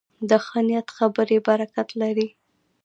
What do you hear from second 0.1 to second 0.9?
د ښه نیت